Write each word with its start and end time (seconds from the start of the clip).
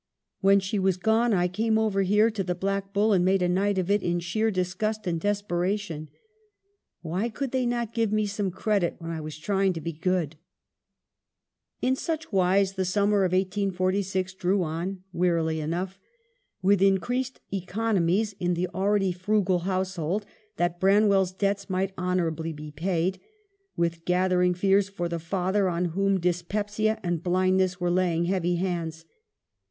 When 0.39 0.59
she 0.59 0.79
was 0.79 0.97
gone, 0.97 1.31
I 1.31 1.47
came 1.47 1.77
over 1.77 2.01
here 2.01 2.31
to 2.31 2.43
the" 2.43 2.55
Black 2.65 2.91
Bull" 2.91 3.13
and 3.13 3.23
made 3.23 3.43
a 3.43 3.47
night 3.47 3.77
of 3.77 3.91
it 3.91 4.01
in 4.01 4.19
sheer 4.19 4.49
disgust 4.49 5.05
and 5.05 5.21
desperation. 5.21 6.09
Why 7.03 7.29
could 7.29 7.51
they 7.51 7.67
not 7.67 7.93
give 7.93 8.11
me 8.11 8.25
some 8.25 8.49
credit 8.49 8.95
when 8.97 9.11
I 9.11 9.21
was 9.21 9.37
trying 9.37 9.73
to 9.73 9.79
be 9.79 9.93
good?'" 9.93 10.37
In 11.83 11.95
such 11.95 12.31
wise 12.33 12.73
the 12.73 12.83
summer 12.83 13.25
of 13.25 13.31
1846 13.31 14.33
drew 14.33 14.63
on, 14.63 15.03
wearily 15.13 15.59
enough, 15.59 15.99
with 16.63 16.81
increased 16.81 17.39
economies 17.53 18.33
in 18.39 18.55
the 18.55 18.69
already 18.69 19.11
frugal 19.11 19.59
household, 19.59 20.25
that 20.57 20.79
Branwell's 20.79 21.31
debts 21.31 21.69
might 21.69 21.93
honorably 21.95 22.53
be 22.53 22.71
paid, 22.71 23.19
with 23.77 24.05
gathering 24.05 24.55
fears 24.55 24.89
for 24.89 25.07
the 25.07 25.19
father, 25.19 25.69
on 25.69 25.89
whom 25.93 26.19
dyspepsia 26.19 26.99
and 27.03 27.21
blindness 27.21 27.79
were 27.79 27.91
laying 27.91 28.25
heavy 28.25 28.55
hands. 28.55 29.05